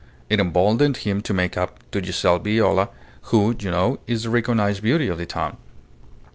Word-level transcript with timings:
It 0.29 0.39
emboldened 0.39 0.97
him 0.97 1.21
to 1.21 1.31
make 1.31 1.55
up 1.55 1.77
to 1.91 2.03
Giselle 2.03 2.39
Viola, 2.39 2.89
who, 3.29 3.55
you 3.59 3.69
know, 3.69 3.99
is 4.07 4.23
the 4.23 4.31
recognized 4.31 4.81
beauty 4.81 5.07
of 5.09 5.19
the 5.19 5.27
town. 5.27 5.57